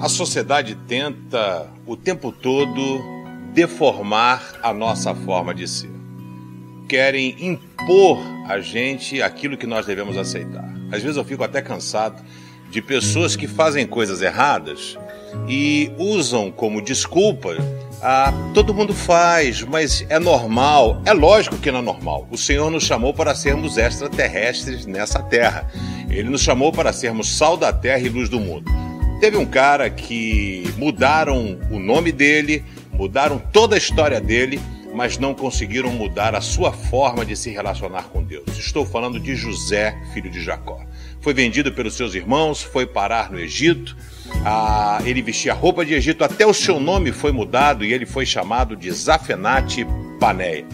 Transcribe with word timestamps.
A 0.00 0.08
sociedade 0.08 0.76
tenta 0.86 1.66
o 1.86 1.96
tempo 1.96 2.30
todo 2.30 3.00
deformar 3.52 4.58
a 4.62 4.72
nossa 4.72 5.14
forma 5.14 5.54
de 5.54 5.66
ser. 5.66 5.90
Querem 6.88 7.34
impor 7.40 8.18
a 8.46 8.60
gente 8.60 9.20
aquilo 9.20 9.56
que 9.56 9.66
nós 9.66 9.84
devemos 9.84 10.16
aceitar. 10.16 10.68
Às 10.92 11.02
vezes 11.02 11.16
eu 11.16 11.24
fico 11.24 11.42
até 11.42 11.60
cansado 11.60 12.22
de 12.70 12.80
pessoas 12.80 13.34
que 13.34 13.48
fazem 13.48 13.86
coisas 13.86 14.22
erradas 14.22 14.96
e 15.48 15.90
usam 15.98 16.50
como 16.50 16.80
desculpa 16.80 17.56
ah, 18.00 18.32
todo 18.54 18.72
mundo 18.72 18.94
faz, 18.94 19.62
mas 19.62 20.06
é 20.08 20.20
normal. 20.20 21.02
É 21.04 21.12
lógico 21.12 21.58
que 21.58 21.70
não 21.70 21.80
é 21.80 21.82
normal. 21.82 22.28
O 22.30 22.38
Senhor 22.38 22.70
nos 22.70 22.84
chamou 22.84 23.12
para 23.12 23.34
sermos 23.34 23.76
extraterrestres 23.76 24.86
nessa 24.86 25.20
terra. 25.20 25.68
Ele 26.08 26.30
nos 26.30 26.42
chamou 26.42 26.70
para 26.72 26.92
sermos 26.92 27.28
sal 27.36 27.56
da 27.56 27.72
terra 27.72 27.98
e 27.98 28.08
luz 28.08 28.28
do 28.28 28.38
mundo. 28.38 28.77
Teve 29.20 29.36
um 29.36 29.46
cara 29.46 29.90
que 29.90 30.72
mudaram 30.76 31.58
o 31.72 31.80
nome 31.80 32.12
dele, 32.12 32.64
mudaram 32.92 33.38
toda 33.52 33.74
a 33.74 33.78
história 33.78 34.20
dele, 34.20 34.60
mas 34.94 35.18
não 35.18 35.34
conseguiram 35.34 35.90
mudar 35.90 36.36
a 36.36 36.40
sua 36.40 36.72
forma 36.72 37.24
de 37.26 37.36
se 37.36 37.50
relacionar 37.50 38.04
com 38.04 38.22
Deus. 38.22 38.56
Estou 38.56 38.86
falando 38.86 39.18
de 39.18 39.34
José, 39.34 39.92
filho 40.14 40.30
de 40.30 40.40
Jacó. 40.40 40.80
Foi 41.20 41.34
vendido 41.34 41.72
pelos 41.72 41.94
seus 41.94 42.14
irmãos, 42.14 42.62
foi 42.62 42.86
parar 42.86 43.28
no 43.28 43.40
Egito. 43.40 43.96
Ah, 44.44 45.00
ele 45.04 45.20
vestia 45.20 45.52
roupa 45.52 45.84
de 45.84 45.94
Egito, 45.94 46.22
até 46.22 46.46
o 46.46 46.54
seu 46.54 46.78
nome 46.78 47.10
foi 47.10 47.32
mudado 47.32 47.84
e 47.84 47.92
ele 47.92 48.06
foi 48.06 48.24
chamado 48.24 48.76
de 48.76 48.88
Zafenate 48.92 49.84
Paneia. 50.20 50.64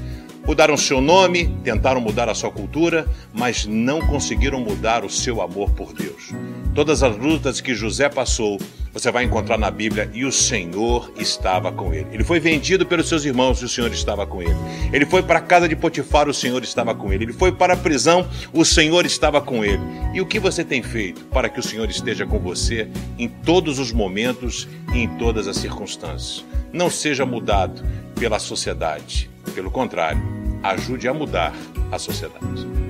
Mudaram 0.47 0.77
seu 0.77 1.01
nome, 1.01 1.47
tentaram 1.65 2.03
mudar 2.03 2.29
a 2.29 2.35
sua 2.35 2.51
cultura, 2.51 3.07
mas 3.33 3.65
não 3.65 4.01
conseguiram 4.03 4.61
mudar 4.61 5.03
o 5.03 5.09
seu 5.09 5.41
amor 5.41 5.71
por 5.71 5.95
Deus. 5.95 6.33
Todas 6.75 7.03
as 7.03 7.17
lutas 7.17 7.63
que 7.63 7.75
José 7.75 8.11
passou, 8.11 8.61
você 8.93 9.11
vai 9.11 9.25
encontrar 9.25 9.57
na 9.57 9.71
Bíblia 9.71 10.11
e 10.13 10.23
o 10.23 10.31
Senhor 10.31 11.11
estava 11.17 11.73
com 11.73 11.95
ele. 11.95 12.09
Ele 12.13 12.23
foi 12.23 12.41
vendido 12.41 12.85
pelos 12.85 13.09
seus 13.09 13.25
irmãos 13.25 13.63
e 13.63 13.65
o 13.65 13.69
Senhor 13.69 13.91
estava 13.91 14.27
com 14.27 14.43
ele. 14.43 14.55
Ele 14.93 15.07
foi 15.07 15.23
para 15.23 15.39
a 15.39 15.43
casa 15.43 15.67
de 15.67 15.75
Potifar, 15.75 16.29
o 16.29 16.35
Senhor 16.35 16.63
estava 16.63 16.95
com 16.95 17.11
ele. 17.11 17.25
Ele 17.25 17.33
foi 17.33 17.51
para 17.51 17.73
a 17.73 17.77
prisão, 17.77 18.29
o 18.53 18.67
Senhor 18.67 19.07
estava 19.07 19.41
com 19.41 19.65
ele. 19.65 19.83
E 20.13 20.21
o 20.21 20.27
que 20.27 20.39
você 20.39 20.63
tem 20.63 20.83
feito 20.83 21.25
para 21.25 21.49
que 21.49 21.59
o 21.59 21.63
Senhor 21.63 21.89
esteja 21.89 22.27
com 22.27 22.39
você 22.39 22.87
em 23.19 23.29
todos 23.29 23.79
os 23.79 23.93
momentos 23.93 24.69
e 24.93 24.99
em 24.99 25.09
todas 25.17 25.49
as 25.49 25.57
circunstâncias? 25.57 26.45
Não 26.71 26.91
seja 26.91 27.25
mudado 27.25 27.83
pela 28.15 28.39
sociedade 28.39 29.34
pelo 29.55 29.71
contrário, 29.71 30.21
ajude 30.63 31.09
a 31.09 31.15
mudar 31.15 31.53
a 31.93 31.99
sociedade. 31.99 32.84